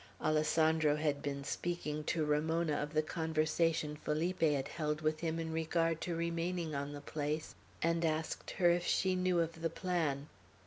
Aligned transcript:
Alessandro 0.19 0.95
had 0.95 1.21
been 1.21 1.43
speaking 1.43 2.03
to 2.05 2.25
Ramona 2.25 2.73
of 2.73 2.95
the 2.95 3.03
conversation 3.03 3.95
Felipe 3.95 4.41
had 4.41 4.67
held 4.69 5.01
with 5.01 5.19
him 5.19 5.37
in 5.37 5.51
regard 5.53 6.01
to 6.01 6.15
remaining 6.15 6.73
on 6.73 6.91
the 6.93 7.01
place, 7.01 7.53
and 7.83 8.03
asked 8.03 8.49
her 8.57 8.71
if 8.71 8.83
she 8.87 9.15
knew 9.15 9.39
of 9.39 9.61
the 9.61 9.69
plan. 9.69 10.27